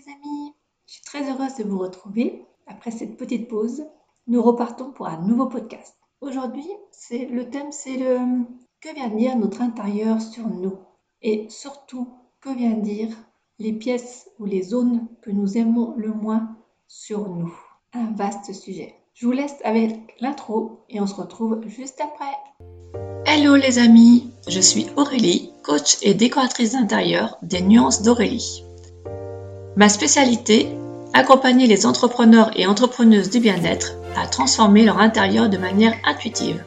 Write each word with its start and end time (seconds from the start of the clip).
les 0.00 0.12
amis, 0.12 0.54
je 0.86 0.94
suis 0.94 1.02
très 1.02 1.30
heureuse 1.30 1.56
de 1.56 1.64
vous 1.64 1.78
retrouver. 1.78 2.44
Après 2.66 2.90
cette 2.90 3.16
petite 3.16 3.48
pause, 3.48 3.84
nous 4.26 4.42
repartons 4.42 4.92
pour 4.92 5.08
un 5.08 5.20
nouveau 5.20 5.46
podcast. 5.46 5.94
Aujourd'hui, 6.20 6.66
c'est 6.90 7.26
le 7.26 7.50
thème, 7.50 7.72
c'est 7.72 7.96
le 7.96 8.18
que 8.80 8.94
vient 8.94 9.08
dire 9.08 9.36
notre 9.36 9.60
intérieur 9.60 10.22
sur 10.22 10.48
nous? 10.48 10.78
Et 11.22 11.46
surtout 11.50 12.08
que 12.40 12.48
vient 12.50 12.72
dire 12.72 13.08
les 13.58 13.72
pièces 13.72 14.30
ou 14.38 14.46
les 14.46 14.62
zones 14.62 15.06
que 15.22 15.30
nous 15.30 15.58
aimons 15.58 15.94
le 15.96 16.12
moins 16.12 16.56
sur 16.86 17.28
nous? 17.28 17.54
Un 17.92 18.12
vaste 18.12 18.54
sujet. 18.54 18.94
Je 19.12 19.26
vous 19.26 19.32
laisse 19.32 19.56
avec 19.64 20.14
l'intro 20.20 20.84
et 20.88 21.00
on 21.00 21.06
se 21.06 21.14
retrouve 21.14 21.66
juste 21.66 22.00
après. 22.00 22.36
Hello 23.26 23.54
les 23.54 23.78
amis, 23.78 24.30
je 24.48 24.60
suis 24.60 24.86
Aurélie, 24.96 25.52
coach 25.62 25.98
et 26.02 26.14
décoratrice 26.14 26.72
d'intérieur 26.72 27.36
des 27.42 27.60
nuances 27.60 28.02
d'Aurélie. 28.02 28.64
Ma 29.76 29.88
spécialité, 29.88 30.68
accompagner 31.12 31.66
les 31.66 31.86
entrepreneurs 31.86 32.50
et 32.56 32.66
entrepreneuses 32.66 33.30
du 33.30 33.38
bien-être 33.38 33.92
à 34.16 34.26
transformer 34.26 34.84
leur 34.84 34.98
intérieur 34.98 35.48
de 35.48 35.58
manière 35.58 35.94
intuitive. 36.04 36.64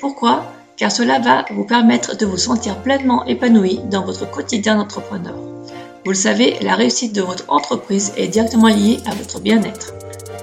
Pourquoi? 0.00 0.44
Car 0.76 0.90
cela 0.90 1.20
va 1.20 1.44
vous 1.50 1.64
permettre 1.64 2.16
de 2.16 2.26
vous 2.26 2.36
sentir 2.36 2.76
pleinement 2.82 3.24
épanoui 3.24 3.80
dans 3.90 4.04
votre 4.04 4.28
quotidien 4.30 4.76
d'entrepreneur. 4.76 5.34
Vous 6.04 6.10
le 6.10 6.16
savez, 6.16 6.56
la 6.60 6.74
réussite 6.74 7.14
de 7.14 7.22
votre 7.22 7.44
entreprise 7.48 8.12
est 8.16 8.28
directement 8.28 8.68
liée 8.68 8.98
à 9.06 9.14
votre 9.14 9.40
bien-être. 9.40 9.94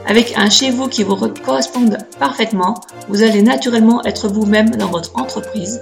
Avec 0.07 0.37
un 0.37 0.49
chez 0.49 0.71
vous 0.71 0.87
qui 0.87 1.03
vous 1.03 1.15
corresponde 1.15 1.97
parfaitement, 2.19 2.75
vous 3.09 3.23
allez 3.23 3.41
naturellement 3.41 4.03
être 4.05 4.27
vous-même 4.27 4.71
dans 4.71 4.89
votre 4.89 5.17
entreprise, 5.19 5.79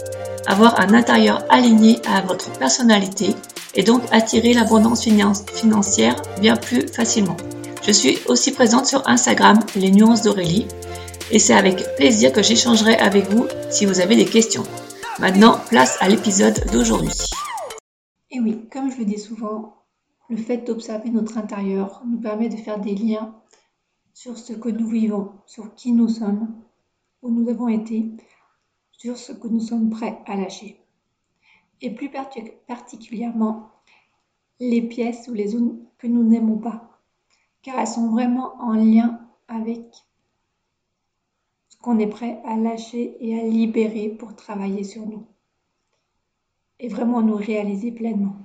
avoir 0.48 0.80
un 0.80 0.94
intérieur 0.94 1.44
aligné 1.50 2.00
à 2.08 2.22
votre 2.22 2.50
personnalité 2.52 3.36
et 3.76 3.84
donc 3.84 4.02
attirer 4.12 4.54
l'abondance 4.54 5.04
financière 5.04 6.22
bien 6.40 6.56
plus 6.56 6.88
facilement. 6.88 7.38
Je 7.86 7.92
suis 7.92 8.18
aussi 8.28 8.52
présente 8.52 8.86
sur 8.86 9.08
Instagram, 9.08 9.60
les 9.76 9.92
nuances 9.92 10.22
d'Aurélie, 10.22 10.68
et 11.32 11.40
c'est 11.40 11.54
avec 11.54 11.96
plaisir 11.96 12.32
que 12.32 12.44
j'échangerai 12.44 12.96
avec 12.96 13.30
vous 13.30 13.46
si 13.70 13.86
vous 13.86 14.00
avez 14.00 14.16
des 14.16 14.26
questions. 14.26 14.64
Maintenant, 15.20 15.58
place 15.70 15.98
à 16.00 16.08
l'épisode 16.08 16.60
d'aujourd'hui. 16.72 17.14
Et 18.32 18.40
oui, 18.40 18.68
comme 18.72 18.92
je 18.92 18.98
le 18.98 19.06
dis 19.06 19.20
souvent, 19.20 19.76
le 20.30 20.38
fait 20.38 20.58
d'observer 20.58 21.10
notre 21.10 21.38
intérieur 21.38 22.02
nous 22.10 22.20
permet 22.20 22.50
de 22.50 22.58
faire 22.58 22.80
des 22.80 22.96
liens 22.96 23.36
sur 24.14 24.38
ce 24.38 24.54
que 24.54 24.70
nous 24.70 24.88
vivons, 24.88 25.32
sur 25.46 25.76
qui 25.76 25.92
nous 25.92 26.10
sommes, 26.10 26.56
où 27.22 27.30
nous 27.30 27.50
avons 27.50 27.68
été, 27.68 28.12
sur 28.92 29.18
ce 29.18 29.34
que 29.34 29.48
nous 29.48 29.60
sommes 29.60 29.90
prêts 29.90 30.20
à 30.26 30.36
lâcher 30.36 30.83
et 31.84 31.92
plus 31.92 32.10
particulièrement 32.10 33.70
les 34.60 34.82
pièces 34.82 35.28
ou 35.28 35.34
les 35.34 35.50
zones 35.50 35.84
que 35.98 36.08
nous 36.08 36.24
n'aimons 36.24 36.58
pas, 36.58 36.98
car 37.62 37.78
elles 37.78 37.88
sont 37.88 38.10
vraiment 38.10 38.56
en 38.62 38.74
lien 38.74 39.20
avec 39.50 39.94
ce 41.68 41.78
qu'on 41.78 42.00
est 42.00 42.08
prêt 42.08 42.42
à 42.46 42.56
lâcher 42.56 43.18
et 43.20 43.38
à 43.38 43.44
libérer 43.44 44.08
pour 44.10 44.36
travailler 44.36 44.86
sur 44.86 45.06
nous 45.06 45.28
et 46.80 46.88
vraiment 46.88 47.22
nous 47.22 47.36
réaliser 47.36 47.92
pleinement. 47.92 48.36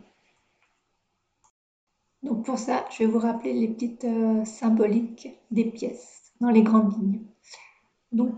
Donc 2.24 2.44
pour 2.44 2.58
ça, 2.58 2.84
je 2.90 2.98
vais 2.98 3.06
vous 3.06 3.20
rappeler 3.20 3.52
les 3.52 3.68
petites 3.68 4.04
euh, 4.04 4.44
symboliques 4.44 5.28
des 5.52 5.64
pièces 5.64 6.32
dans 6.40 6.50
les 6.50 6.62
grandes 6.62 6.92
lignes. 7.00 7.22
Donc 8.10 8.34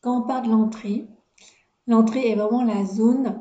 quand 0.00 0.22
on 0.22 0.26
parle 0.26 0.46
de 0.46 0.50
l'entrée, 0.50 1.06
l'entrée 1.86 2.30
est 2.30 2.34
vraiment 2.34 2.64
la 2.64 2.84
zone 2.84 3.40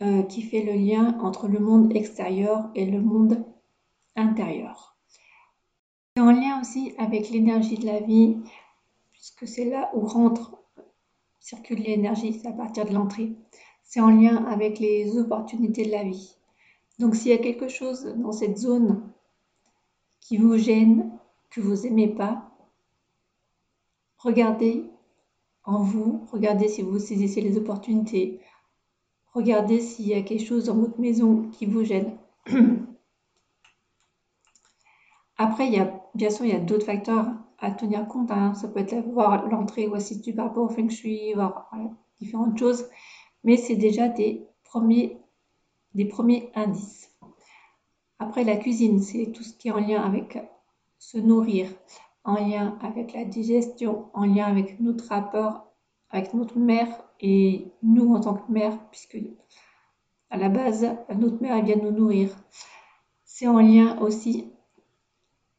euh, 0.00 0.22
qui 0.22 0.42
fait 0.42 0.62
le 0.62 0.74
lien 0.74 1.18
entre 1.20 1.48
le 1.48 1.58
monde 1.58 1.94
extérieur 1.96 2.70
et 2.74 2.86
le 2.86 3.00
monde 3.00 3.44
intérieur. 4.14 4.96
C'est 6.14 6.22
en 6.22 6.30
lien 6.30 6.60
aussi 6.60 6.94
avec 6.98 7.30
l'énergie 7.30 7.78
de 7.78 7.86
la 7.86 8.00
vie, 8.00 8.38
puisque 9.10 9.48
c'est 9.48 9.64
là 9.64 9.90
où 9.94 10.06
rentre, 10.06 10.56
circule 11.40 11.80
l'énergie, 11.80 12.32
c'est 12.32 12.48
à 12.48 12.52
partir 12.52 12.84
de 12.84 12.94
l'entrée. 12.94 13.32
C'est 13.82 14.00
en 14.00 14.10
lien 14.10 14.44
avec 14.44 14.78
les 14.78 15.18
opportunités 15.18 15.84
de 15.84 15.90
la 15.90 16.04
vie. 16.04 16.36
Donc 16.98 17.14
s'il 17.14 17.30
y 17.30 17.34
a 17.34 17.38
quelque 17.38 17.68
chose 17.68 18.04
dans 18.18 18.32
cette 18.32 18.58
zone 18.58 19.02
qui 20.20 20.36
vous 20.36 20.56
gêne, 20.58 21.10
que 21.50 21.60
vous 21.60 21.82
n'aimez 21.82 22.08
pas, 22.08 22.50
regardez 24.18 24.84
en 25.64 25.82
vous, 25.82 26.26
regardez 26.32 26.68
si 26.68 26.82
vous 26.82 26.98
saisissez 26.98 27.40
les 27.40 27.56
opportunités, 27.56 28.40
Regardez 29.38 29.80
s'il 29.80 30.08
y 30.08 30.14
a 30.14 30.22
quelque 30.22 30.44
chose 30.44 30.64
dans 30.64 30.74
votre 30.74 30.98
maison 30.98 31.48
qui 31.52 31.64
vous 31.64 31.84
gêne. 31.84 32.16
Après, 35.36 35.68
il 35.68 35.74
y 35.74 35.78
a, 35.78 36.02
bien 36.16 36.28
sûr, 36.28 36.44
il 36.44 36.50
y 36.50 36.56
a 36.56 36.58
d'autres 36.58 36.86
facteurs 36.86 37.26
à 37.60 37.70
tenir 37.70 38.08
compte. 38.08 38.32
Hein. 38.32 38.54
Ça 38.54 38.66
peut 38.66 38.80
être 38.80 38.96
voir 39.12 39.48
l'entrée 39.48 39.86
ou 39.86 39.94
assister 39.94 40.32
par 40.32 40.46
rapport 40.46 40.64
au 40.64 40.68
feng 40.68 40.88
shui, 40.88 41.34
voir 41.34 41.70
différentes 42.18 42.58
choses. 42.58 42.88
Mais 43.44 43.56
c'est 43.56 43.76
déjà 43.76 44.08
des 44.08 44.44
premiers, 44.64 45.20
des 45.94 46.06
premiers 46.06 46.50
indices. 46.56 47.16
Après, 48.18 48.42
la 48.42 48.56
cuisine, 48.56 49.00
c'est 49.00 49.30
tout 49.30 49.44
ce 49.44 49.54
qui 49.54 49.68
est 49.68 49.70
en 49.70 49.78
lien 49.78 50.02
avec 50.02 50.36
se 50.98 51.16
nourrir, 51.16 51.68
en 52.24 52.34
lien 52.34 52.76
avec 52.82 53.12
la 53.12 53.24
digestion, 53.24 54.06
en 54.14 54.24
lien 54.24 54.46
avec 54.46 54.80
notre 54.80 55.06
rapport 55.06 55.67
avec 56.10 56.34
notre 56.34 56.58
mère 56.58 56.88
et 57.20 57.72
nous 57.82 58.14
en 58.14 58.20
tant 58.20 58.34
que 58.34 58.50
mère, 58.50 58.78
puisque 58.90 59.18
à 60.30 60.36
la 60.36 60.48
base, 60.48 60.86
notre 61.16 61.40
mère 61.42 61.62
vient 61.64 61.76
nous 61.76 61.90
nourrir. 61.90 62.36
C'est 63.24 63.46
en 63.46 63.58
lien 63.58 63.98
aussi 64.00 64.52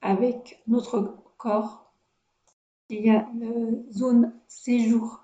avec 0.01 0.61
notre 0.67 1.17
corps. 1.37 1.91
Il 2.89 3.05
y 3.05 3.09
a 3.09 3.27
la 3.37 3.91
zone 3.91 4.33
séjour. 4.47 5.23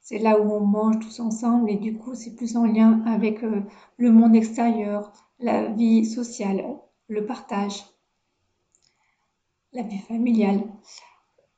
C'est 0.00 0.18
là 0.18 0.40
où 0.40 0.52
on 0.52 0.60
mange 0.60 1.00
tous 1.00 1.20
ensemble 1.20 1.70
et 1.70 1.76
du 1.76 1.96
coup, 1.96 2.14
c'est 2.14 2.36
plus 2.36 2.56
en 2.56 2.64
lien 2.64 3.02
avec 3.06 3.42
euh, 3.42 3.62
le 3.96 4.12
monde 4.12 4.36
extérieur, 4.36 5.12
la 5.40 5.66
vie 5.66 6.04
sociale, 6.06 6.64
le 7.08 7.26
partage, 7.26 7.84
la 9.72 9.82
vie 9.82 9.98
familiale. 9.98 10.62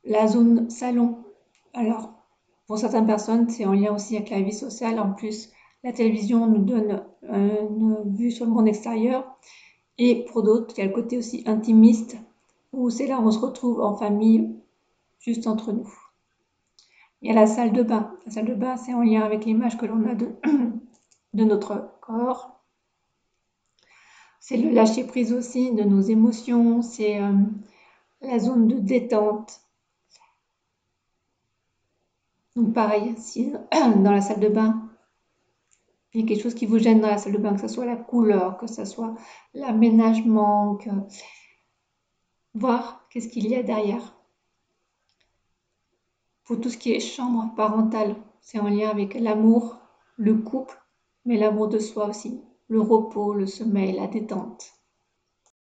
La 0.05 0.27
zone 0.27 0.71
salon. 0.71 1.25
Alors, 1.75 2.18
pour 2.69 2.79
certaines 2.79 3.07
personnes, 3.07 3.49
c'est 3.49 3.65
en 3.65 3.73
lien 3.73 3.95
aussi 3.95 4.15
avec 4.17 4.29
la 4.29 4.43
vie 4.43 4.53
sociale. 4.53 5.01
En 5.01 5.13
plus, 5.13 5.51
la 5.83 5.93
télévision 5.93 6.47
nous 6.47 6.65
donne 6.65 7.03
une 7.23 8.15
vue 8.15 8.31
sur 8.31 8.45
le 8.45 8.53
monde 8.53 8.69
extérieur. 8.69 9.25
Et 9.97 10.27
pour 10.27 10.43
d'autres, 10.43 10.75
il 10.77 10.81
y 10.81 10.85
a 10.85 10.87
le 10.87 10.93
côté 10.93 11.17
aussi 11.17 11.43
intimiste, 11.47 12.17
où 12.73 12.91
c'est 12.91 13.07
là 13.07 13.19
où 13.19 13.27
on 13.27 13.31
se 13.31 13.39
retrouve 13.39 13.81
en 13.81 13.97
famille, 13.97 14.55
juste 15.19 15.47
entre 15.47 15.73
nous. 15.73 15.91
Il 17.23 17.29
y 17.29 17.33
a 17.33 17.35
la 17.35 17.47
salle 17.47 17.73
de 17.73 17.83
bain. 17.83 18.15
La 18.27 18.33
salle 18.33 18.45
de 18.45 18.55
bain, 18.55 18.77
c'est 18.77 18.93
en 18.93 19.03
lien 19.03 19.23
avec 19.23 19.47
l'image 19.47 19.79
que 19.79 19.87
l'on 19.87 20.07
a 20.07 20.15
de, 20.15 20.29
notre 21.33 21.91
corps. 22.03 22.61
C'est 24.41 24.59
le 24.59 24.71
lâcher 24.71 25.05
prise 25.05 25.33
aussi 25.33 25.73
de 25.73 25.85
nos 25.85 26.01
émotions. 26.03 26.83
C'est 26.83 27.21
euh, 27.21 27.33
la 28.21 28.39
zone 28.39 28.69
de 28.69 28.79
détente. 28.79 29.63
Donc 32.59 32.75
pareil, 32.75 33.15
si 33.19 33.53
dans 33.73 34.11
la 34.11 34.21
salle 34.21 34.41
de 34.41 34.49
bain, 34.49 34.91
il 36.13 36.23
y 36.23 36.25
a 36.25 36.27
quelque 36.27 36.43
chose 36.43 36.57
qui 36.57 36.67
vous 36.67 36.81
gêne 36.81 37.01
dans 37.01 37.07
la 37.07 37.17
salle 37.17 37.35
de 37.35 37.39
bain, 37.39 37.55
que 37.55 37.61
ce 37.61 37.69
soit 37.69 37.87
la 37.87 37.95
couleur, 37.95 38.59
que 38.59 38.67
ce 38.67 38.85
soit 38.85 39.15
l'aménagement, 39.55 40.75
que... 40.75 40.91
voir 42.55 43.07
qu'est-ce 43.11 43.29
qu'il 43.29 43.47
y 43.47 43.55
a 43.55 43.63
derrière. 43.63 44.17
Pour 46.43 46.61
tout 46.61 46.69
ce 46.69 46.79
qui 46.79 46.93
est 46.93 46.99
chambre 46.99 47.55
parentale, 47.55 48.17
c'est 48.41 48.59
en 48.59 48.69
lien 48.69 48.89
avec 48.89 49.15
l'amour, 49.15 49.79
le 50.17 50.35
couple, 50.35 50.83
mais 51.27 51.37
l'amour 51.37 51.69
de 51.69 51.79
soi 51.79 52.09
aussi, 52.09 52.43
le 52.67 52.81
repos, 52.81 53.35
le 53.35 53.47
sommeil, 53.47 53.93
la 53.93 54.09
détente. 54.09 54.73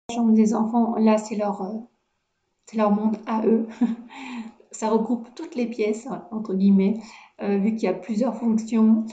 La 0.08 0.14
chambre 0.14 0.32
des 0.32 0.54
enfants, 0.54 0.94
là, 0.96 1.18
c'est 1.18 1.36
leur, 1.36 1.60
euh, 1.60 1.76
c'est 2.64 2.78
leur 2.78 2.90
monde 2.90 3.18
à 3.26 3.44
eux. 3.44 3.68
ça 4.72 4.88
regroupe 4.90 5.34
toutes 5.34 5.54
les 5.54 5.66
pièces, 5.66 6.08
entre 6.30 6.54
guillemets, 6.54 7.00
euh, 7.42 7.56
vu 7.58 7.74
qu'il 7.74 7.84
y 7.84 7.88
a 7.88 7.94
plusieurs 7.94 8.36
fonctions. 8.36 9.04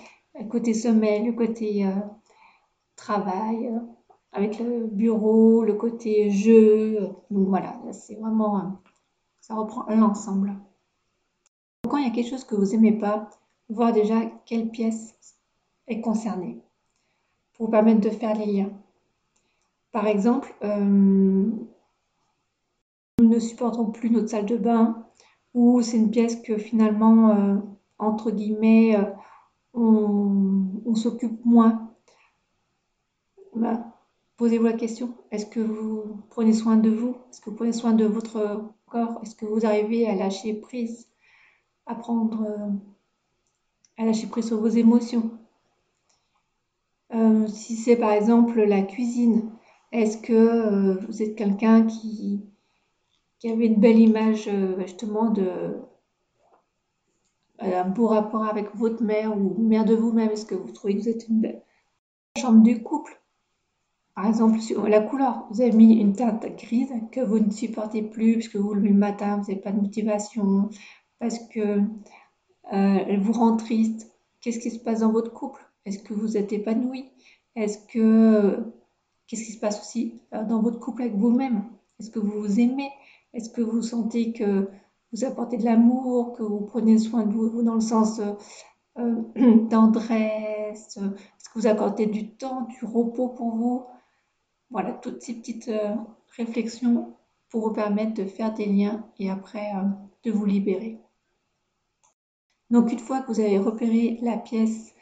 Côté 0.49 0.73
sommeil, 0.75 1.25
le 1.25 1.33
côté 1.33 1.85
euh, 1.85 1.95
travail, 2.95 3.67
euh, 3.67 3.79
avec 4.31 4.59
le 4.59 4.85
bureau, 4.85 5.63
le 5.63 5.73
côté 5.73 6.29
jeu. 6.29 7.09
Donc 7.31 7.47
voilà, 7.47 7.79
c'est 7.91 8.15
vraiment, 8.15 8.79
ça 9.41 9.55
reprend 9.55 9.85
l'ensemble. 9.89 10.53
Quand 11.89 11.97
il 11.97 12.07
y 12.07 12.07
a 12.07 12.13
quelque 12.13 12.29
chose 12.29 12.43
que 12.43 12.55
vous 12.55 12.65
n'aimez 12.65 12.91
pas, 12.91 13.29
voir 13.69 13.93
déjà 13.93 14.25
quelle 14.45 14.69
pièce 14.69 15.15
est 15.87 16.01
concernée 16.01 16.61
pour 17.53 17.65
vous 17.65 17.71
permettre 17.71 18.01
de 18.01 18.09
faire 18.09 18.37
les 18.37 18.45
liens. 18.45 18.71
Par 19.91 20.05
exemple, 20.05 20.53
nous 20.61 21.67
ne 23.19 23.39
supportons 23.39 23.89
plus 23.89 24.11
notre 24.11 24.29
salle 24.29 24.45
de 24.45 24.57
bain, 24.57 25.06
ou 25.57 25.81
c'est 25.81 25.97
une 25.97 26.11
pièce 26.11 26.35
que 26.35 26.55
finalement, 26.55 27.31
euh, 27.31 27.57
entre 27.97 28.29
guillemets, 28.29 28.95
euh, 28.95 29.05
on, 29.73 30.93
s'occupe 30.93 31.43
moins? 31.45 31.91
Bah, 33.55 33.83
Posez-vous 34.37 34.65
la 34.65 34.73
question, 34.73 35.15
est-ce 35.31 35.47
que 35.47 35.59
vous 35.59 36.21
prenez 36.29 36.53
soin 36.53 36.77
de 36.77 36.91
vous? 36.91 37.15
Est-ce 37.31 37.41
que 37.41 37.49
vous 37.49 37.55
prenez 37.55 37.71
soin 37.71 37.93
de 37.93 38.05
votre 38.05 38.65
corps? 38.85 39.19
Est-ce 39.23 39.35
que 39.35 39.45
vous 39.45 39.65
arrivez 39.65 40.07
à 40.07 40.13
lâcher 40.13 40.53
prise, 40.53 41.07
à 41.87 41.95
prendre, 41.95 42.43
euh, 42.43 42.69
à 43.97 44.05
lâcher 44.05 44.27
prise 44.27 44.45
sur 44.45 44.59
vos 44.59 44.67
émotions? 44.67 45.31
Si 47.47 47.75
c'est 47.75 47.95
par 47.95 48.11
exemple 48.11 48.61
la 48.61 48.81
cuisine, 48.83 49.49
est-ce 49.91 50.17
que 50.17 51.03
vous 51.07 51.23
êtes 51.23 51.35
quelqu'un 51.35 51.87
qui, 51.87 52.43
qui 53.39 53.49
avait 53.49 53.67
une 53.67 53.79
belle 53.79 53.99
image 53.99 54.49
justement 54.79 55.29
de 55.29 55.75
un 57.59 57.85
beau 57.85 58.07
rapport 58.07 58.45
avec 58.45 58.75
votre 58.75 59.03
mère 59.03 59.35
ou 59.35 59.55
mère 59.61 59.85
de 59.85 59.95
vous-même. 59.95 60.29
Est-ce 60.29 60.45
que 60.45 60.55
vous 60.55 60.71
trouvez 60.71 60.95
que 60.95 61.01
vous 61.01 61.09
êtes 61.09 61.27
une 61.27 61.41
belle 61.41 61.63
chambre 62.37 62.61
du 62.61 62.83
couple? 62.83 63.19
Par 64.17 64.25
exemple, 64.25 64.59
sur 64.59 64.87
la 64.87 64.99
couleur, 64.99 65.45
vous 65.51 65.61
avez 65.61 65.71
mis 65.71 65.99
une 65.99 66.13
teinte 66.13 66.43
grise 66.57 66.91
que 67.11 67.19
vous 67.19 67.37
ne 67.37 67.51
supportez 67.51 68.01
plus 68.01 68.33
parce 68.33 68.47
que 68.47 68.57
vous 68.57 68.73
le 68.73 68.91
matin, 68.91 69.37
vous 69.37 69.47
n'avez 69.47 69.61
pas 69.61 69.71
de 69.71 69.79
motivation, 69.79 70.69
parce 71.19 71.37
que 71.49 71.81
euh, 72.73 73.17
vous 73.19 73.33
rend 73.33 73.57
triste. 73.57 74.11
Qu'est-ce 74.41 74.59
qui 74.59 74.71
se 74.71 74.79
passe 74.79 75.01
dans 75.01 75.11
votre 75.11 75.31
couple? 75.31 75.61
Est-ce 75.85 75.99
que 75.99 76.15
vous 76.15 76.35
êtes 76.35 76.51
épanoui 76.51 77.11
Est-ce 77.55 77.77
que 77.87 78.57
qu'est-ce 79.27 79.45
qui 79.45 79.51
se 79.51 79.59
passe 79.59 79.79
aussi 79.81 80.21
euh, 80.33 80.43
dans 80.43 80.63
votre 80.63 80.79
couple 80.79 81.03
avec 81.03 81.15
vous-même? 81.15 81.65
Est-ce 81.99 82.09
que 82.09 82.19
vous 82.19 82.41
vous 82.41 82.59
aimez? 82.59 82.89
Est-ce 83.33 83.49
que 83.49 83.61
vous 83.61 83.81
sentez 83.81 84.33
que 84.33 84.69
vous 85.13 85.23
apportez 85.25 85.57
de 85.57 85.65
l'amour, 85.65 86.33
que 86.33 86.43
vous 86.43 86.61
prenez 86.61 86.97
soin 86.97 87.25
de 87.25 87.33
vous, 87.33 87.61
dans 87.63 87.75
le 87.75 87.81
sens 87.81 88.19
euh, 88.97 89.15
tendresse 89.69 90.97
Est-ce 90.97 91.49
que 91.49 91.59
vous 91.59 91.67
accordez 91.67 92.07
du 92.07 92.31
temps, 92.31 92.61
du 92.63 92.85
repos 92.85 93.29
pour 93.29 93.55
vous? 93.55 93.85
Voilà, 94.69 94.93
toutes 94.93 95.21
ces 95.21 95.33
petites 95.33 95.69
euh, 95.69 95.95
réflexions 96.35 97.15
pour 97.49 97.67
vous 97.67 97.73
permettre 97.73 98.13
de 98.15 98.25
faire 98.25 98.53
des 98.53 98.65
liens 98.65 99.05
et 99.19 99.29
après 99.29 99.71
euh, 99.75 99.87
de 100.23 100.31
vous 100.31 100.45
libérer. 100.45 100.99
Donc 102.69 102.91
une 102.91 102.99
fois 102.99 103.21
que 103.21 103.31
vous 103.31 103.39
avez 103.39 103.59
repéré 103.59 104.19
la 104.21 104.37
pièce 104.37 104.93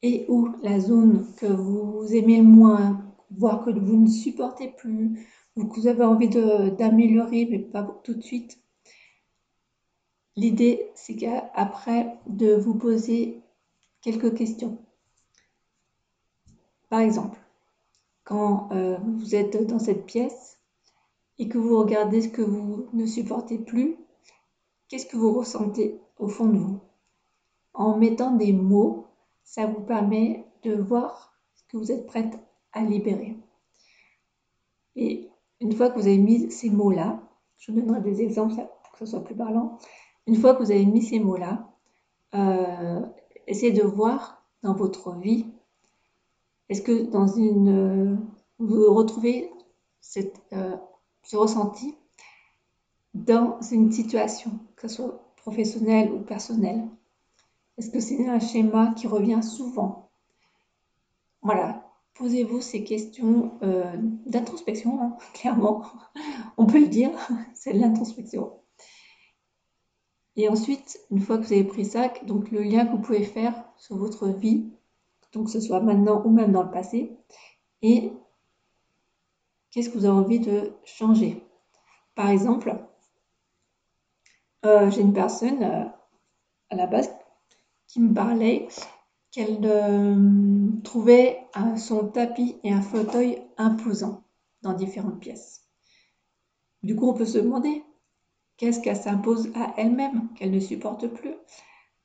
et 0.00 0.24
ou 0.28 0.48
la 0.62 0.80
zone 0.80 1.26
que 1.36 1.46
vous 1.46 2.06
aimez 2.14 2.38
le 2.38 2.44
moins, 2.48 3.04
voire 3.30 3.64
que 3.64 3.70
vous 3.70 3.98
ne 3.98 4.08
supportez 4.08 4.68
plus, 4.68 5.26
vous 5.56 5.86
avez 5.86 6.04
envie 6.04 6.28
d'améliorer, 6.28 7.46
mais 7.50 7.58
pas 7.58 7.82
tout 8.04 8.14
de 8.14 8.22
suite, 8.22 8.58
l'idée 10.36 10.90
c'est 10.94 11.16
qu'après 11.16 12.16
de 12.26 12.54
vous 12.54 12.74
poser 12.74 13.42
quelques 14.00 14.34
questions. 14.34 14.78
Par 16.88 17.00
exemple, 17.00 17.38
quand 18.24 18.70
euh, 18.72 18.98
vous 18.98 19.34
êtes 19.34 19.66
dans 19.66 19.78
cette 19.78 20.06
pièce 20.06 20.58
et 21.38 21.48
que 21.48 21.58
vous 21.58 21.78
regardez 21.78 22.22
ce 22.22 22.28
que 22.28 22.42
vous 22.42 22.88
ne 22.92 23.06
supportez 23.06 23.58
plus, 23.58 23.96
qu'est-ce 24.88 25.06
que 25.06 25.16
vous 25.16 25.32
ressentez 25.32 26.00
au 26.18 26.28
fond 26.28 26.46
de 26.46 26.58
vous? 26.58 26.80
En 27.74 27.96
mettant 27.96 28.32
des 28.32 28.52
mots, 28.52 29.06
ça 29.42 29.66
vous 29.66 29.80
permet 29.80 30.44
de 30.62 30.74
voir 30.74 31.34
ce 31.54 31.62
que 31.68 31.76
vous 31.76 31.90
êtes 31.90 32.06
prête 32.06 32.38
à 32.72 32.82
libérer. 32.82 33.36
Et 34.94 35.31
une 35.62 35.72
fois 35.72 35.90
que 35.90 35.98
vous 35.98 36.06
avez 36.06 36.18
mis 36.18 36.50
ces 36.50 36.70
mots-là, 36.70 37.22
je 37.58 37.70
vous 37.70 37.80
donnerai 37.80 38.00
des 38.00 38.20
exemples 38.20 38.54
pour 38.56 38.92
que 38.92 38.98
ce 38.98 39.06
soit 39.06 39.22
plus 39.22 39.36
parlant. 39.36 39.78
Une 40.26 40.36
fois 40.36 40.54
que 40.54 40.62
vous 40.62 40.72
avez 40.72 40.84
mis 40.84 41.02
ces 41.02 41.20
mots-là, 41.20 41.68
euh, 42.34 43.00
essayez 43.46 43.72
de 43.72 43.82
voir 43.82 44.44
dans 44.62 44.74
votre 44.74 45.12
vie 45.12 45.46
est-ce 46.68 46.82
que 46.82 47.02
dans 47.02 47.26
une, 47.26 48.18
vous 48.58 48.94
retrouvez 48.94 49.50
euh, 50.52 50.76
ce 51.22 51.36
ressenti 51.36 51.94
dans 53.14 53.60
une 53.60 53.92
situation, 53.92 54.52
que 54.76 54.88
ce 54.88 54.96
soit 54.96 55.22
professionnelle 55.36 56.10
ou 56.12 56.20
personnelle? 56.20 56.88
Est-ce 57.78 57.90
que 57.90 58.00
c'est 58.00 58.28
un 58.28 58.40
schéma 58.40 58.94
qui 58.96 59.06
revient 59.06 59.42
souvent? 59.42 60.10
Voilà, 61.42 61.81
posez-vous 62.14 62.60
ces 62.60 62.84
questions 62.84 63.58
euh, 63.62 63.96
d'introspection, 64.26 65.00
hein, 65.00 65.16
clairement, 65.34 65.84
on 66.56 66.66
peut 66.66 66.80
le 66.80 66.88
dire, 66.88 67.10
c'est 67.54 67.72
l'introspection. 67.72 68.52
Et 70.36 70.48
ensuite, 70.48 70.98
une 71.10 71.20
fois 71.20 71.36
que 71.36 71.44
vous 71.44 71.52
avez 71.52 71.64
pris 71.64 71.84
ça, 71.84 72.08
donc 72.26 72.50
le 72.50 72.62
lien 72.62 72.86
que 72.86 72.92
vous 72.92 73.02
pouvez 73.02 73.24
faire 73.24 73.54
sur 73.76 73.96
votre 73.96 74.28
vie, 74.28 74.70
donc 75.32 75.46
que 75.46 75.50
ce 75.50 75.60
soit 75.60 75.80
maintenant 75.80 76.22
ou 76.24 76.30
même 76.30 76.52
dans 76.52 76.62
le 76.62 76.70
passé, 76.70 77.16
et 77.82 78.12
qu'est-ce 79.70 79.90
que 79.90 79.98
vous 79.98 80.04
avez 80.04 80.18
envie 80.18 80.40
de 80.40 80.72
changer. 80.84 81.44
Par 82.14 82.30
exemple, 82.30 82.76
euh, 84.64 84.90
j'ai 84.90 85.00
une 85.00 85.12
personne 85.12 85.62
euh, 85.62 85.84
à 86.70 86.76
la 86.76 86.86
base 86.86 87.10
qui 87.88 88.00
me 88.00 88.14
parlait 88.14 88.68
qu'elle 89.32 89.58
euh, 89.64 90.70
trouvait 90.84 91.40
son 91.76 92.06
tapis 92.08 92.56
et 92.62 92.72
un 92.72 92.82
fauteuil 92.82 93.42
imposants 93.56 94.22
dans 94.60 94.74
différentes 94.74 95.20
pièces. 95.20 95.66
Du 96.82 96.94
coup, 96.94 97.08
on 97.08 97.14
peut 97.14 97.24
se 97.24 97.38
demander 97.38 97.82
qu'est-ce 98.58 98.80
qu'elle 98.80 98.96
s'impose 98.96 99.50
à 99.54 99.72
elle-même, 99.78 100.28
qu'elle 100.36 100.50
ne 100.50 100.60
supporte 100.60 101.08
plus, 101.08 101.34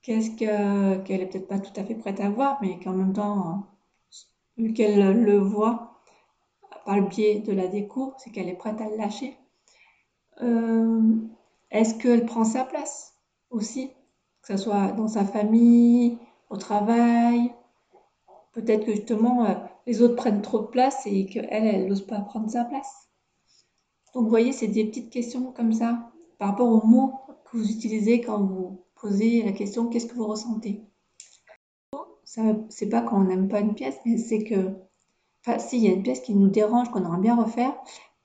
qu'est-ce 0.01 0.31
qu'elle 0.31 1.21
est 1.21 1.25
peut-être 1.27 1.47
pas 1.47 1.59
tout 1.59 1.77
à 1.79 1.83
fait 1.83 1.95
prête 1.95 2.21
à 2.21 2.29
voir, 2.29 2.59
mais 2.61 2.79
qu'en 2.79 2.93
même 2.93 3.13
temps, 3.13 3.67
vu 4.55 4.73
qu'elle 4.73 5.21
le 5.21 5.37
voit 5.37 6.01
par 6.85 6.95
le 6.97 7.07
biais 7.07 7.39
de 7.39 7.51
la 7.51 7.67
déco, 7.67 8.13
c'est 8.17 8.29
qu'elle 8.29 8.47
est 8.47 8.55
prête 8.55 8.79
à 8.79 8.89
le 8.89 8.95
lâcher. 8.95 9.37
Euh, 10.41 11.01
est-ce 11.71 11.95
qu'elle 11.95 12.25
prend 12.25 12.45
sa 12.45 12.63
place 12.63 13.13
aussi, 13.49 13.89
que 14.43 14.55
ce 14.55 14.57
soit 14.57 14.93
dans 14.93 15.09
sa 15.09 15.25
famille, 15.25 16.17
au 16.49 16.57
travail 16.57 17.53
Peut-être 18.57 18.87
que 18.87 18.95
justement, 18.95 19.45
euh, 19.45 19.53
les 19.85 20.01
autres 20.01 20.15
prennent 20.15 20.41
trop 20.41 20.57
de 20.57 20.65
place 20.65 21.05
et 21.05 21.27
qu'elle, 21.27 21.47
elle 21.51 21.87
n'ose 21.87 22.01
pas 22.01 22.19
prendre 22.21 22.49
sa 22.49 22.63
place. 22.63 23.07
Donc, 24.15 24.23
vous 24.23 24.31
voyez, 24.31 24.51
c'est 24.51 24.67
des 24.67 24.83
petites 24.83 25.11
questions 25.11 25.51
comme 25.51 25.73
ça, 25.73 26.11
par 26.39 26.49
rapport 26.49 26.67
aux 26.67 26.83
mots 26.83 27.13
que 27.45 27.57
vous 27.57 27.69
utilisez 27.69 28.19
quand 28.19 28.41
vous 28.41 28.81
poser 28.95 29.43
la 29.43 29.51
question 29.51 29.89
qu'est-ce 29.89 30.07
que 30.07 30.15
vous 30.15 30.25
ressentez? 30.25 30.81
C'est 32.23 32.89
pas 32.89 33.01
quand 33.01 33.17
on 33.21 33.25
n'aime 33.25 33.47
pas 33.47 33.59
une 33.59 33.75
pièce, 33.75 33.99
mais 34.05 34.17
c'est 34.17 34.43
que, 34.43 34.73
s'il 35.59 35.83
y 35.83 35.87
a 35.87 35.93
une 35.93 36.01
pièce 36.01 36.21
qui 36.21 36.33
nous 36.33 36.47
dérange, 36.47 36.89
qu'on 36.89 37.05
aimerait 37.05 37.21
bien 37.21 37.35
refaire, 37.35 37.75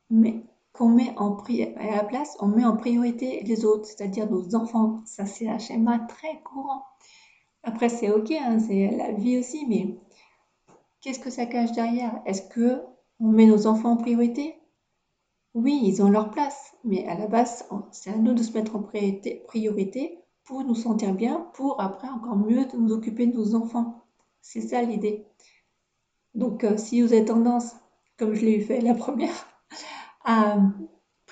mais 0.08 0.46
qu'on 0.72 0.88
met 0.88 1.12
en 1.18 1.36
à 1.36 1.96
la 1.96 2.04
place, 2.04 2.38
on 2.40 2.46
met 2.46 2.64
en 2.64 2.78
priorité 2.78 3.42
les 3.44 3.66
autres, 3.66 3.84
c'est-à-dire 3.84 4.30
nos 4.30 4.54
enfants. 4.54 5.02
Ça, 5.04 5.26
c'est 5.26 5.46
un 5.46 5.58
schéma 5.58 5.98
très 5.98 6.40
courant. 6.42 6.86
Après, 7.64 7.88
c'est 7.88 8.10
ok, 8.10 8.30
hein, 8.32 8.58
c'est 8.58 8.90
la 8.90 9.12
vie 9.12 9.38
aussi, 9.38 9.66
mais 9.68 9.96
qu'est-ce 11.00 11.20
que 11.20 11.30
ça 11.30 11.46
cache 11.46 11.72
derrière? 11.72 12.20
Est-ce 12.26 12.42
que 12.42 12.82
on 13.20 13.28
met 13.28 13.46
nos 13.46 13.66
enfants 13.66 13.92
en 13.92 13.96
priorité? 13.96 14.56
Oui, 15.54 15.80
ils 15.84 16.02
ont 16.02 16.08
leur 16.08 16.30
place, 16.30 16.72
mais 16.84 17.06
à 17.06 17.14
la 17.16 17.26
base, 17.26 17.68
c'est 17.90 18.10
à 18.10 18.16
nous 18.16 18.34
de 18.34 18.42
se 18.42 18.52
mettre 18.52 18.74
en 18.74 18.82
priorité 18.82 20.18
pour 20.44 20.64
nous 20.64 20.74
sentir 20.74 21.14
bien, 21.14 21.50
pour 21.54 21.80
après 21.80 22.08
encore 22.08 22.36
mieux 22.36 22.66
nous 22.74 22.92
occuper 22.92 23.26
de 23.26 23.36
nos 23.36 23.54
enfants. 23.54 24.02
C'est 24.40 24.60
ça 24.60 24.82
l'idée. 24.82 25.26
Donc 26.34 26.64
euh, 26.64 26.76
si 26.76 27.02
vous 27.02 27.12
avez 27.12 27.24
tendance, 27.24 27.76
comme 28.16 28.34
je 28.34 28.44
l'ai 28.44 28.60
fait 28.60 28.80
la 28.80 28.94
première, 29.04 29.46
à 30.24 30.56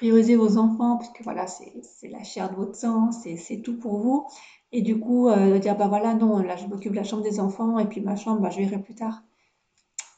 prioriser 0.00 0.34
vos 0.34 0.56
enfants, 0.56 0.96
parce 0.96 1.10
que 1.10 1.22
voilà, 1.22 1.46
c'est 1.46 2.08
la 2.08 2.22
chair 2.22 2.48
de 2.48 2.56
votre 2.56 2.74
sang, 2.74 3.12
c'est 3.12 3.60
tout 3.60 3.76
pour 3.78 3.98
vous, 3.98 4.26
et 4.72 4.80
du 4.80 4.98
coup, 4.98 5.28
euh, 5.28 5.58
dire, 5.58 5.76
bah 5.76 5.88
voilà, 5.88 6.14
non, 6.14 6.38
là 6.38 6.56
je 6.56 6.66
m'occupe 6.66 6.92
de 6.92 6.96
la 6.96 7.04
chambre 7.04 7.22
des 7.22 7.38
enfants, 7.38 7.78
et 7.78 7.84
puis 7.84 8.00
ma 8.00 8.16
chambre, 8.16 8.40
bah, 8.40 8.48
je 8.48 8.60
verrai 8.60 8.80
plus 8.80 8.94
tard. 8.94 9.22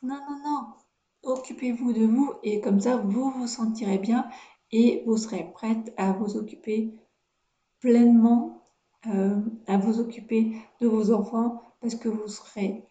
Non, 0.05 0.15
non, 0.15 0.39
non, 0.45 0.67
occupez-vous 1.25 1.93
de 1.93 2.07
vous, 2.07 2.33
et 2.45 2.61
comme 2.61 2.79
ça, 2.79 2.97
vous 2.97 3.33
vous 3.33 3.49
sentirez 3.49 3.99
bien, 3.99 4.29
et 4.71 5.03
vous 5.05 5.17
serez 5.17 5.51
prête 5.53 5.93
à 5.97 6.13
vous 6.13 6.37
occuper 6.37 6.95
pleinement 7.81 8.63
euh, 9.13 9.41
à 9.67 9.79
vous 9.79 9.99
occuper 9.99 10.53
de 10.81 10.87
vos 10.87 11.11
enfants 11.13 11.61
parce 11.81 11.97
que 11.97 12.09
vous 12.09 12.29
serez 12.29 12.87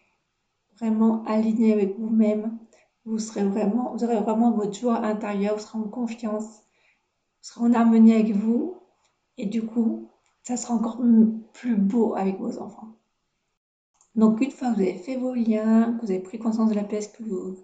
vraiment 0.78 1.24
aligné 1.24 1.72
avec 1.72 1.98
vous-même. 1.98 2.58
Vous 3.06 3.18
serez 3.18 3.44
vraiment, 3.44 3.94
vous 3.94 4.04
aurez 4.04 4.20
vraiment 4.20 4.52
votre 4.52 4.78
joie 4.78 4.98
intérieure, 4.98 5.56
vous 5.56 5.62
serez 5.62 5.78
en 5.78 5.88
confiance, 5.88 6.61
serez 7.42 7.66
en 7.66 7.74
harmonie 7.74 8.14
avec 8.14 8.34
vous 8.34 8.78
et 9.36 9.46
du 9.46 9.66
coup, 9.66 10.08
ça 10.42 10.56
sera 10.56 10.74
encore 10.74 11.00
plus 11.52 11.76
beau 11.76 12.14
avec 12.14 12.38
vos 12.38 12.58
enfants. 12.58 12.96
Donc 14.14 14.40
une 14.40 14.50
fois 14.50 14.70
que 14.70 14.76
vous 14.76 14.82
avez 14.82 14.94
fait 14.94 15.16
vos 15.16 15.34
liens, 15.34 15.94
que 15.94 16.06
vous 16.06 16.10
avez 16.10 16.20
pris 16.20 16.38
conscience 16.38 16.70
de 16.70 16.74
la 16.74 16.84
pièce 16.84 17.12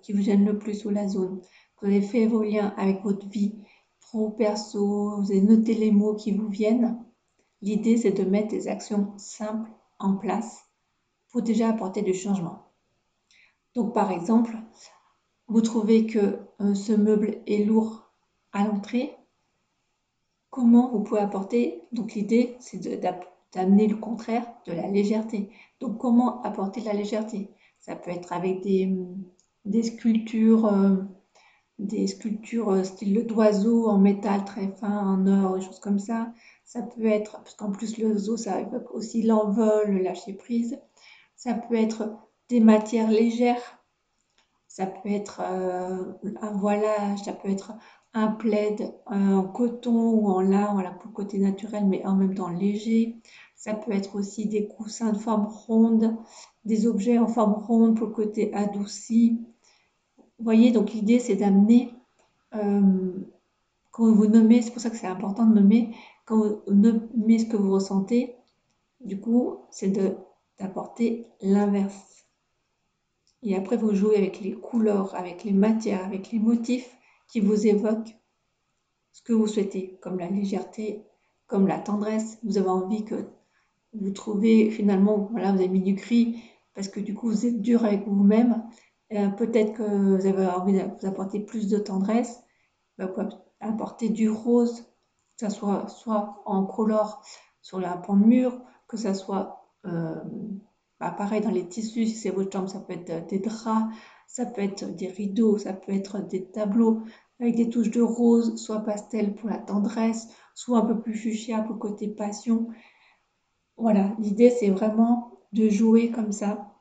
qui 0.03 0.13
vous 0.13 0.23
gêne 0.23 0.45
le 0.45 0.59
plus 0.59 0.85
ou 0.85 0.91
la 0.91 1.09
zone, 1.09 1.41
que 1.77 1.87
vous 1.87 1.93
avez 1.93 2.03
fait 2.03 2.27
vos 2.27 2.43
liens 2.43 2.75
avec 2.77 3.03
votre 3.03 3.27
vie 3.29 3.55
pro, 4.01 4.31
perso, 4.31 5.21
vous 5.21 5.31
avez 5.31 5.41
noté 5.41 5.73
les 5.75 5.91
mots 5.91 6.15
qui 6.15 6.33
vous 6.33 6.49
viennent, 6.49 7.03
L'idée, 7.61 7.97
c'est 7.97 8.13
de 8.13 8.25
mettre 8.25 8.49
des 8.49 8.69
actions 8.69 9.15
simples 9.19 9.71
en 9.99 10.17
place 10.17 10.65
pour 11.31 11.43
déjà 11.43 11.69
apporter 11.69 12.03
du 12.03 12.15
changement. 12.15 12.73
Donc, 13.75 13.93
par 13.93 14.13
exemple, 14.13 14.57
vous 15.49 15.61
trouvez 15.61 16.07
que 16.07 16.39
euh, 16.61 16.75
ce 16.75 16.93
meuble 16.93 17.43
est 17.47 17.65
lourd 17.65 18.13
à 18.53 18.65
l'entrée, 18.65 19.15
comment 20.59 20.91
vous 20.91 21.05
pouvez 21.05 21.21
apporter, 21.21 21.85
donc 21.93 22.15
l'idée 22.15 22.57
c'est 22.59 22.81
d'amener 23.55 23.87
le 23.87 23.95
contraire 23.95 24.45
de 24.67 24.73
la 24.73 24.89
légèreté. 24.89 25.51
Donc 25.79 25.99
comment 25.99 26.43
apporter 26.43 26.81
la 26.81 26.95
légèreté? 26.95 27.49
Ça 27.79 27.95
peut 27.95 28.11
être 28.11 28.33
avec 28.33 28.61
des, 28.63 28.93
sculptures, 29.85 30.67
euh, 30.67 30.97
des 31.79 32.09
sculptures 32.09 32.71
euh, 32.71 32.83
style 32.83 33.25
d'oiseau 33.25 33.89
en 33.89 33.99
métal 33.99 34.45
très 34.45 34.67
fin, 34.67 34.99
en 34.99 35.29
or, 35.29 35.59
des 35.59 35.65
choses 35.65 35.79
comme 35.79 36.01
ça. 36.01 36.33
Ça 36.65 36.83
peut 36.83 37.07
être, 37.07 37.39
parce 37.39 37.55
qu'en 37.55 37.71
plus 37.71 37.97
le 37.97 38.19
zoo, 38.19 38.37
ça 38.37 38.61
évoque 38.61 38.93
aussi 38.93 39.23
l'envol, 39.23 39.89
le 39.89 40.03
lâcher 40.03 40.33
prise. 40.33 40.81
Ça 41.37 41.55
peut 41.55 41.77
être 41.77 42.19
des 42.49 42.59
matières 42.59 43.13
légères. 43.13 43.79
Ça 44.67 44.87
peut 44.87 45.09
être 45.09 45.41
euh, 45.41 46.15
un 46.43 46.51
voilage, 46.51 47.21
ça 47.21 47.33
peut 47.33 47.49
être 47.49 47.75
un 48.19 48.33
plaid 48.33 48.95
en 49.07 49.45
coton 49.45 50.11
ou 50.11 50.29
en 50.29 50.41
lin, 50.41 50.73
voilà, 50.73 50.91
pour 50.91 51.09
le 51.09 51.15
côté 51.15 51.39
naturel, 51.39 51.87
mais 51.87 52.05
en 52.05 52.17
même 52.17 52.35
temps 52.35 52.49
léger. 52.49 53.17
Ça 53.55 53.75
peut 53.75 53.93
être 53.93 54.17
aussi 54.17 54.47
des 54.47 54.69
coussins 54.69 55.13
de 55.13 55.19
forme 55.19 55.47
ronde, 55.47 56.17
des 56.65 56.87
objets 56.87 57.19
en 57.19 57.27
forme 57.27 57.55
ronde 57.55 57.97
pour 57.97 58.13
côté 58.13 58.53
adouci. 58.55 59.41
Vous 60.17 60.45
voyez, 60.45 60.71
donc 60.71 60.93
l'idée 60.93 61.19
c'est 61.19 61.37
d'amener, 61.37 61.93
euh, 62.55 63.13
quand 63.91 64.13
vous 64.13 64.27
nommez, 64.27 64.63
c'est 64.63 64.71
pour 64.71 64.81
ça 64.81 64.91
que 64.91 64.97
c'est 64.97 65.07
important 65.07 65.45
de 65.45 65.55
nommer, 65.55 65.95
quand 66.25 66.39
vous 66.39 66.61
nommez 66.73 67.39
ce 67.39 67.47
que 67.47 67.57
vous 67.57 67.73
ressentez, 67.73 68.37
du 69.01 69.21
coup, 69.21 69.59
c'est 69.71 69.93
d'apporter 70.59 71.27
l'inverse. 71.41 72.27
Et 73.43 73.57
après, 73.57 73.77
vous 73.77 73.95
jouez 73.95 74.17
avec 74.17 74.41
les 74.41 74.53
couleurs, 74.53 75.15
avec 75.15 75.45
les 75.45 75.53
matières, 75.53 76.05
avec 76.05 76.33
les 76.33 76.39
motifs 76.39 76.98
qui 77.29 77.41
vous 77.41 77.67
évoquent 77.67 78.17
ce 79.13 79.23
que 79.23 79.33
vous 79.33 79.47
souhaitez, 79.47 79.99
comme 80.03 80.19
la 80.19 80.29
légèreté, 80.29 81.05
comme 81.47 81.67
la 81.67 81.79
tendresse. 81.79 82.39
Vous 82.43 82.59
avez 82.59 82.69
envie 82.69 83.05
que 83.05 83.27
vous 83.93 84.11
trouvez 84.11 84.71
finalement, 84.71 85.29
voilà, 85.31 85.53
vous 85.53 85.59
avez 85.59 85.69
mis 85.69 85.83
du 85.83 85.95
gris 85.95 86.43
parce 86.75 86.89
que 86.89 87.01
du 87.01 87.15
coup 87.15 87.29
vous 87.29 87.47
êtes 87.47 87.61
dur 87.61 87.85
avec 87.85 88.07
vous-même. 88.07 88.65
Euh, 89.13 89.29
peut-être 89.29 89.73
que 89.73 89.83
vous 89.83 90.27
avez 90.27 90.47
envie 90.47 90.75
de 90.75 90.83
vous 91.01 91.07
apporter 91.07 91.41
plus 91.41 91.69
de 91.69 91.79
tendresse. 91.79 92.41
Bah, 92.99 93.07
vous 93.07 93.23
apporter 93.61 94.09
du 94.09 94.29
rose, 94.29 94.83
que 94.83 95.47
ça 95.47 95.51
soit 95.51 95.89
soit 95.89 96.43
en 96.47 96.65
color 96.65 97.23
sur 97.63 97.81
la 97.81 97.97
pan 97.97 98.17
de 98.17 98.25
mur, 98.25 98.61
que 98.87 98.97
ça 98.97 99.15
soit 99.15 99.65
euh, 99.87 100.15
bah, 101.01 101.11
pareil 101.11 101.41
dans 101.41 101.51
les 101.51 101.69
tissus, 101.69 102.07
si 102.07 102.15
c'est 102.15 102.31
votre 102.31 102.53
chambre, 102.53 102.69
ça 102.69 102.81
peut 102.81 102.95
être 102.95 103.29
des 103.29 103.39
draps, 103.39 103.95
ça 104.27 104.47
peut 104.47 104.63
être 104.63 104.95
des 104.95 105.09
rideaux, 105.09 105.59
ça 105.59 105.73
peut 105.73 105.93
être 105.93 106.27
des 106.27 106.45
tableaux 106.51 107.03
avec 107.41 107.55
des 107.55 107.71
touches 107.71 107.91
de 107.91 108.01
rose, 108.01 108.57
soit 108.57 108.81
pastel 108.81 109.35
pour 109.35 109.49
la 109.49 109.59
tendresse, 109.59 110.29
soit 110.55 110.79
un 110.79 110.85
peu 110.85 111.01
plus 111.01 111.15
fuchsia 111.15 111.63
pour 111.63 111.75
le 111.75 111.81
côté 111.81 112.09
passion. 112.09 112.69
Voilà, 113.77 114.13
l'idée 114.19 114.51
c'est 114.51 114.71
vraiment 114.71 115.39
de 115.53 115.69
jouer 115.69 116.11
comme 116.11 116.33
ça. 116.33 116.75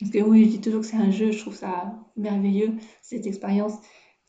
Parce 0.00 0.10
que 0.10 0.18
oui, 0.18 0.44
je 0.44 0.50
dis 0.50 0.60
toujours 0.60 0.80
que 0.80 0.86
c'est 0.86 0.96
un 0.96 1.10
jeu, 1.10 1.30
je 1.30 1.40
trouve 1.40 1.54
ça 1.54 1.94
merveilleux, 2.16 2.74
cette 3.02 3.26
expérience, 3.26 3.74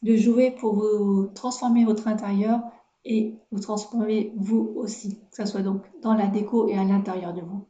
de 0.03 0.15
jouer 0.15 0.51
pour 0.51 0.75
vous 0.75 1.27
transformer 1.33 1.83
votre 1.83 2.07
intérieur 2.07 2.61
et 3.03 3.35
vous 3.51 3.59
transformer 3.59 4.33
vous 4.37 4.71
aussi, 4.75 5.19
que 5.31 5.37
ce 5.37 5.45
soit 5.45 5.63
donc 5.63 5.81
dans 6.01 6.13
la 6.13 6.27
déco 6.27 6.67
et 6.67 6.77
à 6.77 6.83
l'intérieur 6.83 7.33
de 7.33 7.41
vous. 7.41 7.67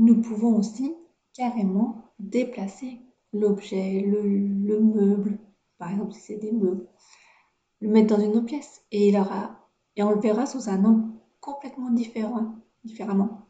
Nous 0.00 0.22
pouvons 0.22 0.56
aussi 0.56 0.96
carrément 1.34 2.10
déplacer 2.18 3.02
l'objet, 3.34 4.00
le, 4.00 4.80
meuble, 4.80 5.38
par 5.76 5.90
exemple 5.90 6.14
si 6.14 6.20
c'est 6.20 6.36
des 6.38 6.52
meubles, 6.52 6.88
le 7.82 7.90
mettre 7.90 8.16
dans 8.16 8.24
une 8.24 8.34
autre 8.34 8.46
pièce 8.46 8.82
et, 8.92 9.08
il 9.08 9.16
aura, 9.18 9.68
et 9.96 10.02
on 10.02 10.12
le 10.12 10.18
verra 10.18 10.46
sous 10.46 10.70
un 10.70 10.82
angle 10.86 11.04
complètement 11.40 11.90
différent, 11.90 12.54
différemment. 12.82 13.46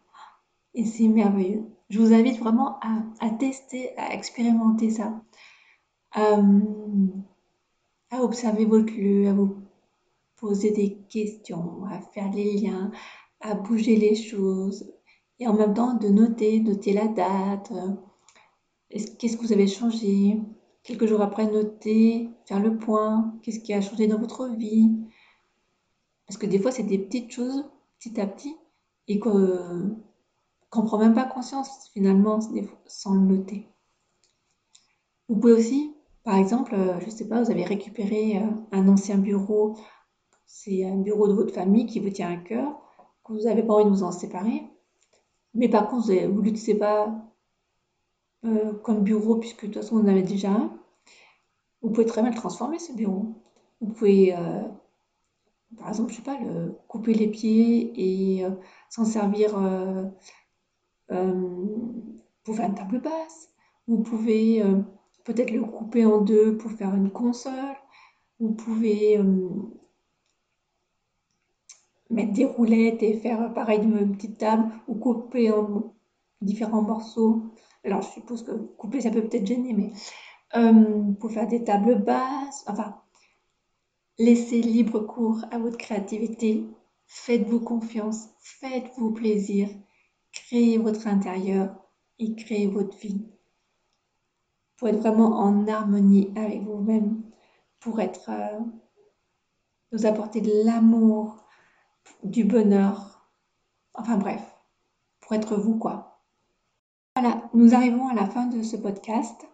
Et 0.74 0.84
c'est 0.84 1.06
merveilleux. 1.06 1.66
Je 1.88 2.00
vous 2.00 2.12
invite 2.12 2.40
vraiment 2.40 2.80
à, 2.80 3.30
tester, 3.30 3.96
à 3.96 4.12
expérimenter 4.12 4.90
ça, 4.90 5.22
euh, 6.16 6.60
à 8.10 8.24
observer 8.24 8.64
votre 8.64 8.92
lieu, 8.92 9.28
à 9.28 9.34
vous 9.34 9.54
poser 10.34 10.72
des 10.72 10.96
questions, 11.08 11.84
à 11.84 12.00
faire 12.00 12.28
des 12.30 12.54
liens, 12.54 12.90
à 13.40 13.54
bouger 13.54 13.94
les 13.94 14.16
choses, 14.16 14.92
et 15.40 15.48
en 15.48 15.54
même 15.54 15.74
temps 15.74 15.94
de 15.94 16.08
noter, 16.08 16.60
noter 16.60 16.92
la 16.92 17.08
date, 17.08 17.72
euh, 17.72 18.98
qu'est-ce 19.18 19.38
que 19.38 19.42
vous 19.42 19.52
avez 19.52 19.66
changé, 19.66 20.38
quelques 20.82 21.06
jours 21.06 21.22
après 21.22 21.50
noter, 21.50 22.28
faire 22.46 22.60
le 22.60 22.76
point, 22.76 23.34
qu'est-ce 23.42 23.60
qui 23.60 23.72
a 23.72 23.80
changé 23.80 24.06
dans 24.06 24.18
votre 24.18 24.48
vie? 24.48 24.90
Parce 26.26 26.36
que 26.36 26.46
des 26.46 26.58
fois, 26.58 26.70
c'est 26.70 26.82
des 26.82 26.98
petites 26.98 27.30
choses, 27.30 27.64
petit 27.98 28.20
à 28.20 28.26
petit, 28.26 28.54
et 29.08 29.18
qu'on 29.18 29.38
ne 29.38 30.86
prend 30.86 30.98
même 30.98 31.14
pas 31.14 31.24
conscience 31.24 31.88
finalement 31.94 32.38
sans 32.86 33.14
le 33.14 33.20
noter. 33.20 33.66
Vous 35.28 35.36
pouvez 35.36 35.54
aussi, 35.54 35.94
par 36.22 36.36
exemple, 36.36 36.74
euh, 36.74 37.00
je 37.00 37.06
ne 37.06 37.10
sais 37.10 37.28
pas, 37.28 37.42
vous 37.42 37.50
avez 37.50 37.64
récupéré 37.64 38.36
euh, 38.36 38.46
un 38.72 38.88
ancien 38.88 39.16
bureau, 39.16 39.76
c'est 40.46 40.84
un 40.84 40.96
bureau 40.96 41.28
de 41.28 41.32
votre 41.32 41.54
famille 41.54 41.86
qui 41.86 41.98
vous 42.00 42.10
tient 42.10 42.30
à 42.30 42.36
cœur, 42.36 42.78
que 43.24 43.32
vous 43.32 43.44
n'avez 43.44 43.62
pas 43.62 43.74
envie 43.74 43.84
de 43.84 43.90
vous 43.90 44.02
en 44.02 44.12
séparer. 44.12 44.64
Mais 45.54 45.68
par 45.68 45.88
contre, 45.88 46.06
vous 46.06 46.40
ne 46.40 46.42
l'utilisez 46.42 46.76
pas 46.76 47.12
euh, 48.44 48.72
comme 48.82 49.02
bureau, 49.02 49.36
puisque 49.36 49.66
de 49.66 49.72
toute 49.72 49.82
façon, 49.82 49.96
vous 49.96 50.02
en 50.02 50.08
avez 50.08 50.22
déjà 50.22 50.50
un. 50.50 50.72
Vous 51.82 51.90
pouvez 51.90 52.06
très 52.06 52.22
bien 52.22 52.30
le 52.30 52.36
transformer, 52.36 52.78
ce 52.78 52.92
bureau. 52.92 53.34
Vous 53.80 53.88
pouvez, 53.88 54.34
euh, 54.36 54.62
par 55.78 55.88
exemple, 55.88 56.10
je 56.10 56.16
sais 56.16 56.22
pas, 56.22 56.38
le, 56.38 56.74
couper 56.88 57.14
les 57.14 57.28
pieds 57.28 57.92
et 57.96 58.44
euh, 58.44 58.50
s'en 58.88 59.04
servir 59.04 59.54
pour 62.44 62.56
faire 62.56 62.66
une 62.66 62.74
table 62.74 63.00
basse. 63.00 63.48
Vous 63.88 63.98
pouvez 63.98 64.62
peut-être 65.24 65.50
le 65.50 65.62
couper 65.62 66.04
en 66.06 66.20
deux 66.20 66.56
pour 66.56 66.70
faire 66.70 66.94
une 66.94 67.10
console. 67.10 67.76
Vous 68.38 68.52
pouvez 68.52 69.18
mettre 72.10 72.32
des 72.32 72.44
roulettes 72.44 73.02
et 73.02 73.14
faire 73.18 73.52
pareil 73.54 73.80
d'une 73.80 74.12
petite 74.16 74.38
table 74.38 74.70
ou 74.88 74.94
couper 74.94 75.50
en 75.52 75.94
différents 76.40 76.82
morceaux. 76.82 77.44
Alors, 77.84 78.02
je 78.02 78.08
suppose 78.08 78.42
que 78.42 78.52
couper, 78.52 79.00
ça 79.00 79.10
peut 79.10 79.22
peut-être 79.22 79.46
gêner, 79.46 79.72
mais 79.72 79.92
euh, 80.56 81.12
pour 81.18 81.30
faire 81.30 81.46
des 81.46 81.64
tables 81.64 82.02
basses, 82.02 82.64
enfin, 82.66 83.00
laissez 84.18 84.60
libre 84.60 85.00
cours 85.00 85.44
à 85.50 85.58
votre 85.58 85.78
créativité, 85.78 86.66
faites-vous 87.06 87.60
confiance, 87.60 88.28
faites-vous 88.40 89.12
plaisir, 89.12 89.68
créez 90.32 90.78
votre 90.78 91.06
intérieur 91.06 91.74
et 92.18 92.34
créez 92.34 92.66
votre 92.66 92.96
vie. 92.98 93.26
Pour 94.76 94.88
être 94.88 94.98
vraiment 94.98 95.38
en 95.38 95.68
harmonie 95.68 96.32
avec 96.36 96.62
vous-même, 96.62 97.22
pour 97.78 98.00
être, 98.00 98.30
euh, 98.30 98.58
nous 99.92 100.06
apporter 100.06 100.40
de 100.40 100.64
l'amour, 100.64 101.44
du 102.24 102.44
bonheur. 102.44 103.28
Enfin 103.94 104.16
bref, 104.16 104.42
pour 105.20 105.34
être 105.34 105.56
vous, 105.56 105.76
quoi. 105.76 106.22
Voilà, 107.16 107.50
nous 107.54 107.74
arrivons 107.74 108.08
à 108.08 108.14
la 108.14 108.26
fin 108.26 108.46
de 108.46 108.62
ce 108.62 108.76
podcast. 108.76 109.46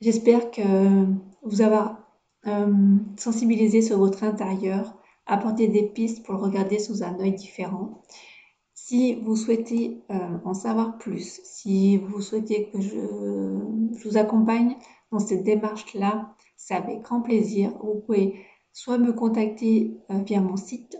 J'espère 0.00 0.50
que 0.50 1.06
vous 1.42 1.62
avoir 1.62 1.98
euh, 2.46 2.96
sensibilisé 3.16 3.80
sur 3.80 3.98
votre 3.98 4.22
intérieur, 4.24 4.94
apporté 5.26 5.68
des 5.68 5.84
pistes 5.84 6.24
pour 6.24 6.34
le 6.34 6.40
regarder 6.40 6.78
sous 6.78 7.02
un 7.02 7.18
œil 7.20 7.32
différent. 7.32 8.02
Si 8.74 9.14
vous 9.14 9.34
souhaitez 9.34 10.02
euh, 10.10 10.38
en 10.44 10.52
savoir 10.52 10.98
plus, 10.98 11.40
si 11.44 11.96
vous 11.96 12.20
souhaitez 12.20 12.68
que 12.68 12.82
je, 12.82 12.98
vous 14.02 14.16
accompagne 14.18 14.76
dans 15.10 15.20
cette 15.20 15.42
démarche-là, 15.42 16.34
c'est 16.56 16.74
avec 16.74 17.00
grand 17.00 17.22
plaisir. 17.22 17.72
Vous 17.82 18.02
pouvez 18.04 18.44
soit 18.74 18.98
me 18.98 19.14
contacter 19.14 19.96
euh, 20.10 20.18
via 20.18 20.42
mon 20.42 20.58
site 20.58 20.98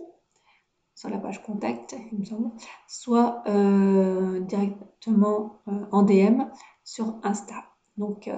sur 0.95 1.11
la 1.11 1.19
page 1.19 1.43
contact, 1.43 1.95
il 2.13 2.21
me 2.21 2.25
semble, 2.25 2.51
soit 2.89 3.43
euh, 3.49 4.41
directement 4.41 5.61
euh, 5.69 5.85
en 5.91 6.05
DM 6.05 6.45
sur 6.85 7.19
Insta. 7.25 7.65
Donc, 7.97 8.31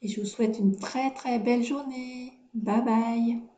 Et 0.02 0.08
je 0.08 0.20
vous 0.20 0.26
souhaite 0.26 0.58
une 0.58 0.76
très 0.76 1.12
très 1.12 1.38
belle 1.38 1.62
journée. 1.64 2.32
Bye 2.54 2.84
bye 2.84 3.53